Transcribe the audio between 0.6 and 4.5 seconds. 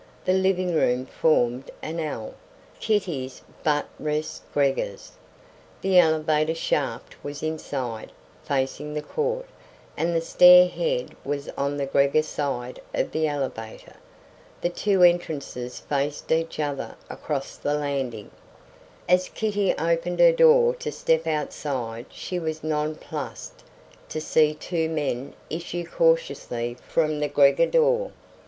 room formed an L. Kitty's buttressed